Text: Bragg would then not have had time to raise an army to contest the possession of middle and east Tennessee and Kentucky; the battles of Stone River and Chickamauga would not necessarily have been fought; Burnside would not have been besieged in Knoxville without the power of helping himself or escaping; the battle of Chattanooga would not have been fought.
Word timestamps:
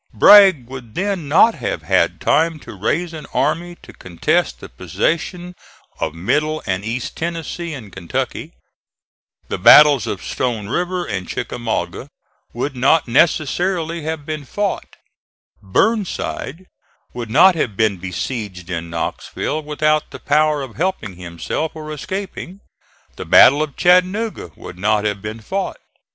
Bragg 0.15 0.65
would 0.67 0.95
then 0.95 1.27
not 1.27 1.53
have 1.53 1.83
had 1.83 2.19
time 2.19 2.57
to 2.61 2.73
raise 2.73 3.13
an 3.13 3.27
army 3.35 3.75
to 3.83 3.93
contest 3.93 4.59
the 4.59 4.67
possession 4.67 5.53
of 5.99 6.15
middle 6.15 6.63
and 6.65 6.83
east 6.83 7.15
Tennessee 7.15 7.75
and 7.75 7.91
Kentucky; 7.93 8.53
the 9.47 9.59
battles 9.59 10.07
of 10.07 10.23
Stone 10.23 10.69
River 10.69 11.05
and 11.05 11.27
Chickamauga 11.29 12.07
would 12.51 12.75
not 12.75 13.07
necessarily 13.07 14.01
have 14.01 14.25
been 14.25 14.43
fought; 14.43 14.95
Burnside 15.61 16.65
would 17.13 17.29
not 17.29 17.53
have 17.53 17.77
been 17.77 17.97
besieged 17.97 18.71
in 18.71 18.89
Knoxville 18.89 19.61
without 19.61 20.09
the 20.09 20.17
power 20.19 20.63
of 20.63 20.77
helping 20.77 21.15
himself 21.15 21.75
or 21.75 21.91
escaping; 21.91 22.59
the 23.17 23.25
battle 23.25 23.61
of 23.61 23.75
Chattanooga 23.77 24.49
would 24.55 24.79
not 24.79 25.05
have 25.05 25.21
been 25.21 25.41
fought. 25.41 25.77